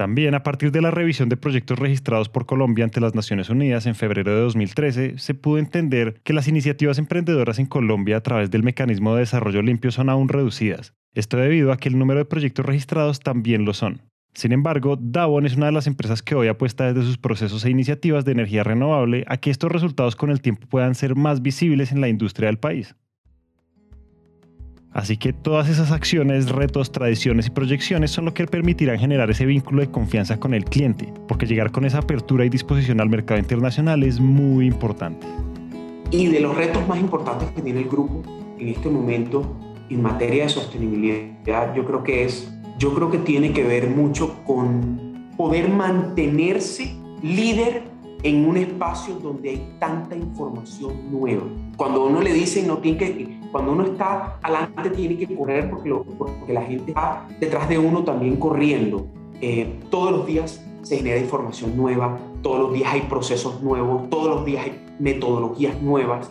También, 0.00 0.34
a 0.34 0.42
partir 0.42 0.72
de 0.72 0.80
la 0.80 0.90
revisión 0.90 1.28
de 1.28 1.36
proyectos 1.36 1.78
registrados 1.78 2.30
por 2.30 2.46
Colombia 2.46 2.86
ante 2.86 3.02
las 3.02 3.14
Naciones 3.14 3.50
Unidas 3.50 3.84
en 3.84 3.94
febrero 3.94 4.34
de 4.34 4.40
2013, 4.40 5.18
se 5.18 5.34
pudo 5.34 5.58
entender 5.58 6.22
que 6.24 6.32
las 6.32 6.48
iniciativas 6.48 6.96
emprendedoras 6.96 7.58
en 7.58 7.66
Colombia 7.66 8.16
a 8.16 8.22
través 8.22 8.50
del 8.50 8.62
mecanismo 8.62 9.12
de 9.12 9.20
desarrollo 9.20 9.60
limpio 9.60 9.90
son 9.90 10.08
aún 10.08 10.30
reducidas. 10.30 10.94
Esto 11.12 11.36
debido 11.36 11.70
a 11.70 11.76
que 11.76 11.90
el 11.90 11.98
número 11.98 12.18
de 12.18 12.24
proyectos 12.24 12.64
registrados 12.64 13.20
también 13.20 13.66
lo 13.66 13.74
son. 13.74 14.00
Sin 14.32 14.52
embargo, 14.52 14.96
Davon 14.98 15.44
es 15.44 15.54
una 15.56 15.66
de 15.66 15.72
las 15.72 15.86
empresas 15.86 16.22
que 16.22 16.34
hoy 16.34 16.48
apuesta 16.48 16.90
desde 16.90 17.06
sus 17.06 17.18
procesos 17.18 17.62
e 17.66 17.70
iniciativas 17.70 18.24
de 18.24 18.32
energía 18.32 18.64
renovable 18.64 19.26
a 19.28 19.36
que 19.36 19.50
estos 19.50 19.70
resultados 19.70 20.16
con 20.16 20.30
el 20.30 20.40
tiempo 20.40 20.66
puedan 20.66 20.94
ser 20.94 21.14
más 21.14 21.42
visibles 21.42 21.92
en 21.92 22.00
la 22.00 22.08
industria 22.08 22.46
del 22.46 22.58
país. 22.58 22.96
Así 24.92 25.16
que 25.16 25.32
todas 25.32 25.68
esas 25.68 25.92
acciones, 25.92 26.50
retos, 26.50 26.90
tradiciones 26.90 27.46
y 27.46 27.50
proyecciones 27.50 28.10
son 28.10 28.24
lo 28.24 28.34
que 28.34 28.46
permitirán 28.46 28.98
generar 28.98 29.30
ese 29.30 29.46
vínculo 29.46 29.82
de 29.82 29.90
confianza 29.90 30.40
con 30.40 30.52
el 30.52 30.64
cliente, 30.64 31.12
porque 31.28 31.46
llegar 31.46 31.70
con 31.70 31.84
esa 31.84 31.98
apertura 31.98 32.44
y 32.44 32.48
disposición 32.48 33.00
al 33.00 33.08
mercado 33.08 33.38
internacional 33.38 34.02
es 34.02 34.18
muy 34.18 34.66
importante. 34.66 35.26
Y 36.10 36.26
de 36.26 36.40
los 36.40 36.56
retos 36.56 36.86
más 36.88 36.98
importantes 36.98 37.50
que 37.52 37.62
tiene 37.62 37.82
el 37.82 37.88
grupo 37.88 38.22
en 38.58 38.68
este 38.68 38.88
momento 38.88 39.56
en 39.88 40.02
materia 40.02 40.44
de 40.44 40.48
sostenibilidad, 40.48 41.74
yo 41.74 41.84
creo 41.84 42.02
que 42.02 42.24
es, 42.24 42.52
yo 42.78 42.92
creo 42.92 43.10
que 43.12 43.18
tiene 43.18 43.52
que 43.52 43.62
ver 43.62 43.88
mucho 43.88 44.42
con 44.44 45.30
poder 45.36 45.68
mantenerse 45.68 46.96
líder 47.22 47.89
en 48.22 48.48
un 48.48 48.56
espacio 48.56 49.14
donde 49.14 49.50
hay 49.50 49.76
tanta 49.78 50.16
información 50.16 51.10
nueva. 51.10 51.42
Cuando 51.76 52.04
uno 52.04 52.20
le 52.20 52.32
dice 52.32 52.62
no 52.66 52.78
tiene 52.78 52.98
que, 52.98 53.40
cuando 53.50 53.72
uno 53.72 53.84
está 53.84 54.38
adelante 54.42 54.90
tiene 54.90 55.16
que 55.16 55.34
correr 55.34 55.70
porque, 55.70 55.90
porque 56.18 56.52
la 56.52 56.62
gente 56.62 56.90
está 56.90 57.26
detrás 57.38 57.68
de 57.68 57.78
uno 57.78 58.04
también 58.04 58.36
corriendo. 58.36 59.06
Eh, 59.40 59.80
todos 59.90 60.12
los 60.12 60.26
días 60.26 60.64
se 60.82 60.98
genera 60.98 61.18
información 61.18 61.76
nueva, 61.76 62.18
todos 62.42 62.60
los 62.60 62.72
días 62.72 62.92
hay 62.92 63.02
procesos 63.02 63.62
nuevos, 63.62 64.08
todos 64.10 64.28
los 64.28 64.44
días 64.44 64.64
hay 64.64 64.86
metodologías 64.98 65.80
nuevas. 65.80 66.30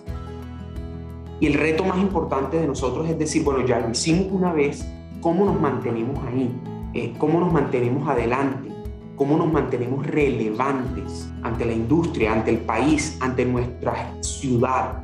Y 1.40 1.48
el 1.48 1.54
reto 1.54 1.86
más 1.86 1.98
importante 1.98 2.60
de 2.60 2.68
nosotros 2.68 3.10
es 3.10 3.18
decir, 3.18 3.44
bueno, 3.44 3.66
ya 3.66 3.80
lo 3.80 3.90
hicimos 3.90 4.28
una 4.32 4.54
vez, 4.54 4.86
¿cómo 5.22 5.46
nos 5.46 5.60
mantenemos 5.60 6.20
ahí? 6.28 6.52
Eh, 6.94 7.14
¿Cómo 7.18 7.40
nos 7.40 7.52
mantenemos 7.52 8.08
adelante? 8.08 8.70
Cómo 9.20 9.36
nos 9.36 9.52
mantenemos 9.52 10.08
relevantes 10.08 11.30
ante 11.44 11.66
la 11.66 11.74
industria, 11.74 12.32
ante 12.32 12.52
el 12.52 12.60
país, 12.60 13.18
ante 13.20 13.44
nuestra 13.46 14.16
ciudad. 14.22 15.04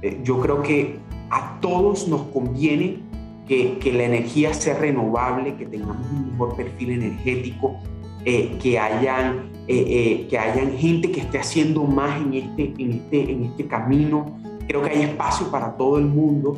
Eh, 0.00 0.18
yo 0.24 0.40
creo 0.40 0.62
que 0.62 0.96
a 1.28 1.60
todos 1.60 2.08
nos 2.08 2.22
conviene 2.32 3.02
que, 3.46 3.76
que, 3.78 3.92
la 3.92 4.04
energía 4.04 4.54
sea 4.54 4.78
renovable, 4.78 5.54
que 5.54 5.66
tengamos 5.66 5.98
un 6.10 6.30
mejor 6.30 6.56
perfil 6.56 6.92
energético, 6.92 7.76
eh, 8.24 8.56
que, 8.60 8.78
hayan, 8.78 9.50
eh, 9.68 10.26
que 10.30 10.38
hayan 10.38 10.72
gente 10.72 11.12
que 11.12 11.20
esté 11.20 11.38
haciendo 11.38 11.84
más 11.84 12.18
en 12.18 12.32
este, 12.32 12.72
en 12.78 12.92
este, 12.92 13.32
en 13.32 13.44
este 13.44 13.66
camino. 13.66 14.38
Creo 14.66 14.80
que 14.80 14.88
hay 14.88 15.02
espacio 15.02 15.50
para 15.50 15.76
todo 15.76 15.98
el 15.98 16.06
mundo. 16.06 16.56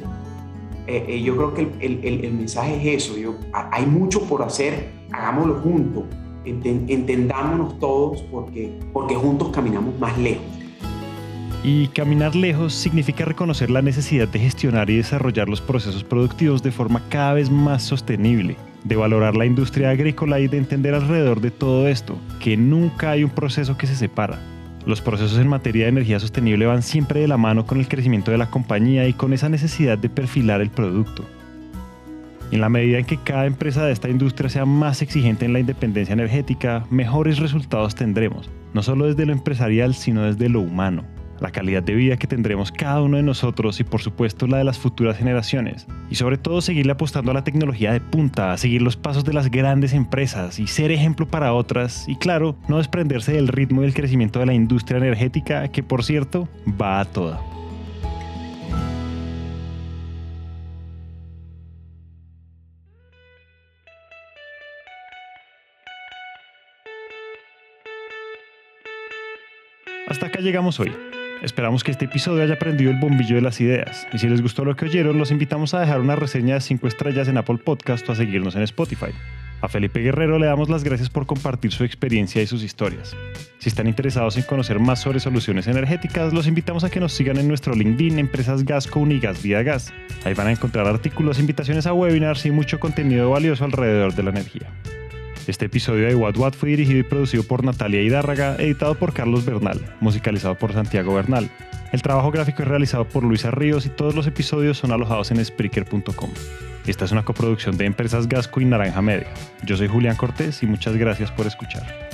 yo 0.86 1.36
creo 1.36 1.54
que 1.54 1.62
el, 1.80 2.04
el, 2.04 2.24
el 2.24 2.34
mensaje 2.34 2.76
es 2.76 3.04
eso. 3.04 3.18
Yo, 3.18 3.34
hay 3.52 3.84
mucho 3.84 4.22
por 4.22 4.42
hacer, 4.42 4.92
hagámoslo 5.10 5.56
juntos 5.56 6.04
entendámonos 6.48 7.78
todos 7.78 8.22
porque, 8.22 8.72
porque 8.92 9.14
juntos 9.14 9.48
caminamos 9.48 9.98
más 9.98 10.16
lejos. 10.18 10.44
Y 11.64 11.88
caminar 11.88 12.36
lejos 12.36 12.72
significa 12.72 13.24
reconocer 13.24 13.68
la 13.70 13.82
necesidad 13.82 14.28
de 14.28 14.38
gestionar 14.38 14.90
y 14.90 14.96
desarrollar 14.96 15.48
los 15.48 15.60
procesos 15.60 16.04
productivos 16.04 16.62
de 16.62 16.70
forma 16.70 17.02
cada 17.08 17.34
vez 17.34 17.50
más 17.50 17.82
sostenible, 17.82 18.56
de 18.84 18.96
valorar 18.96 19.36
la 19.36 19.44
industria 19.44 19.90
agrícola 19.90 20.38
y 20.38 20.46
de 20.46 20.58
entender 20.58 20.94
alrededor 20.94 21.40
de 21.40 21.50
todo 21.50 21.88
esto 21.88 22.16
que 22.40 22.56
nunca 22.56 23.10
hay 23.10 23.24
un 23.24 23.30
proceso 23.30 23.76
que 23.76 23.88
se 23.88 23.96
separa. 23.96 24.38
Los 24.86 25.02
procesos 25.02 25.38
en 25.38 25.48
materia 25.48 25.84
de 25.84 25.90
energía 25.90 26.20
sostenible 26.20 26.64
van 26.64 26.82
siempre 26.82 27.20
de 27.20 27.28
la 27.28 27.36
mano 27.36 27.66
con 27.66 27.78
el 27.78 27.88
crecimiento 27.88 28.30
de 28.30 28.38
la 28.38 28.50
compañía 28.50 29.06
y 29.08 29.12
con 29.12 29.32
esa 29.32 29.48
necesidad 29.48 29.98
de 29.98 30.08
perfilar 30.08 30.60
el 30.60 30.70
producto. 30.70 31.24
En 32.50 32.62
la 32.62 32.70
medida 32.70 32.98
en 32.98 33.04
que 33.04 33.18
cada 33.18 33.44
empresa 33.44 33.84
de 33.84 33.92
esta 33.92 34.08
industria 34.08 34.48
sea 34.48 34.64
más 34.64 35.02
exigente 35.02 35.44
en 35.44 35.52
la 35.52 35.60
independencia 35.60 36.14
energética, 36.14 36.86
mejores 36.88 37.38
resultados 37.40 37.94
tendremos, 37.94 38.50
no 38.72 38.82
solo 38.82 39.06
desde 39.06 39.26
lo 39.26 39.32
empresarial, 39.32 39.94
sino 39.94 40.22
desde 40.22 40.48
lo 40.48 40.60
humano. 40.60 41.04
La 41.40 41.50
calidad 41.50 41.82
de 41.82 41.94
vida 41.94 42.16
que 42.16 42.26
tendremos 42.26 42.72
cada 42.72 43.02
uno 43.02 43.18
de 43.18 43.22
nosotros 43.22 43.78
y 43.80 43.84
por 43.84 44.00
supuesto 44.00 44.46
la 44.46 44.58
de 44.58 44.64
las 44.64 44.78
futuras 44.78 45.18
generaciones. 45.18 45.86
Y 46.10 46.14
sobre 46.14 46.38
todo 46.38 46.62
seguirle 46.62 46.92
apostando 46.92 47.30
a 47.30 47.34
la 47.34 47.44
tecnología 47.44 47.92
de 47.92 48.00
punta, 48.00 48.56
seguir 48.56 48.80
los 48.82 48.96
pasos 48.96 49.24
de 49.24 49.34
las 49.34 49.50
grandes 49.50 49.92
empresas 49.92 50.58
y 50.58 50.66
ser 50.66 50.90
ejemplo 50.90 51.28
para 51.28 51.52
otras. 51.52 52.08
Y 52.08 52.16
claro, 52.16 52.56
no 52.66 52.78
desprenderse 52.78 53.32
del 53.32 53.48
ritmo 53.48 53.82
y 53.82 53.84
del 53.84 53.94
crecimiento 53.94 54.40
de 54.40 54.46
la 54.46 54.54
industria 54.54 54.98
energética 54.98 55.68
que 55.68 55.82
por 55.82 56.02
cierto 56.02 56.48
va 56.80 56.98
a 57.00 57.04
toda. 57.04 57.40
Hasta 70.08 70.28
acá 70.28 70.40
llegamos 70.40 70.80
hoy. 70.80 70.90
Esperamos 71.42 71.84
que 71.84 71.90
este 71.90 72.06
episodio 72.06 72.42
haya 72.42 72.58
prendido 72.58 72.90
el 72.90 72.98
bombillo 72.98 73.36
de 73.36 73.42
las 73.42 73.60
ideas. 73.60 74.06
Y 74.10 74.18
si 74.18 74.26
les 74.26 74.40
gustó 74.40 74.64
lo 74.64 74.74
que 74.74 74.86
oyeron, 74.86 75.18
los 75.18 75.30
invitamos 75.30 75.74
a 75.74 75.80
dejar 75.80 76.00
una 76.00 76.16
reseña 76.16 76.54
de 76.54 76.62
5 76.62 76.88
estrellas 76.88 77.28
en 77.28 77.36
Apple 77.36 77.58
Podcast 77.58 78.08
o 78.08 78.12
a 78.12 78.16
seguirnos 78.16 78.56
en 78.56 78.62
Spotify. 78.62 79.12
A 79.60 79.68
Felipe 79.68 80.00
Guerrero 80.00 80.38
le 80.38 80.46
damos 80.46 80.70
las 80.70 80.82
gracias 80.82 81.10
por 81.10 81.26
compartir 81.26 81.72
su 81.72 81.84
experiencia 81.84 82.40
y 82.40 82.46
sus 82.46 82.62
historias. 82.62 83.14
Si 83.58 83.68
están 83.68 83.86
interesados 83.86 84.38
en 84.38 84.44
conocer 84.44 84.78
más 84.78 85.02
sobre 85.02 85.20
soluciones 85.20 85.66
energéticas, 85.66 86.32
los 86.32 86.46
invitamos 86.46 86.84
a 86.84 86.90
que 86.90 87.00
nos 87.00 87.12
sigan 87.12 87.36
en 87.36 87.46
nuestro 87.46 87.74
LinkedIn 87.74 88.18
Empresas 88.18 88.64
Gasco 88.64 89.00
Unigas 89.00 89.42
Vía 89.42 89.62
Gas. 89.62 89.92
Ahí 90.24 90.32
van 90.32 90.46
a 90.46 90.52
encontrar 90.52 90.86
artículos, 90.86 91.38
invitaciones 91.38 91.86
a 91.86 91.92
webinars 91.92 92.46
y 92.46 92.50
mucho 92.50 92.80
contenido 92.80 93.28
valioso 93.28 93.66
alrededor 93.66 94.14
de 94.14 94.22
la 94.22 94.30
energía. 94.30 94.72
Este 95.48 95.64
episodio 95.64 96.06
de 96.06 96.14
What 96.14 96.36
What 96.36 96.52
fue 96.52 96.68
dirigido 96.68 96.98
y 96.98 97.04
producido 97.04 97.42
por 97.42 97.64
Natalia 97.64 98.02
Hidárraga, 98.02 98.56
editado 98.56 98.96
por 98.96 99.14
Carlos 99.14 99.46
Bernal, 99.46 99.80
musicalizado 99.98 100.56
por 100.56 100.74
Santiago 100.74 101.14
Bernal. 101.14 101.48
El 101.90 102.02
trabajo 102.02 102.30
gráfico 102.30 102.62
es 102.62 102.68
realizado 102.68 103.08
por 103.08 103.24
Luisa 103.24 103.50
Ríos 103.50 103.86
y 103.86 103.88
todos 103.88 104.14
los 104.14 104.26
episodios 104.26 104.76
son 104.76 104.92
alojados 104.92 105.30
en 105.30 105.42
Spreaker.com. 105.42 106.30
Esta 106.86 107.06
es 107.06 107.12
una 107.12 107.24
coproducción 107.24 107.78
de 107.78 107.86
Empresas 107.86 108.28
Gasco 108.28 108.60
y 108.60 108.66
Naranja 108.66 109.00
Media. 109.00 109.28
Yo 109.64 109.78
soy 109.78 109.88
Julián 109.88 110.16
Cortés 110.16 110.62
y 110.62 110.66
muchas 110.66 110.98
gracias 110.98 111.32
por 111.32 111.46
escuchar. 111.46 112.07